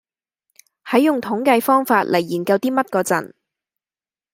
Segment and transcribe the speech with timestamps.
[0.83, 3.33] 喺用統計方法嚟研究啲乜嗰陣